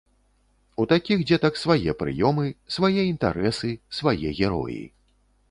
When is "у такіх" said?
0.83-1.19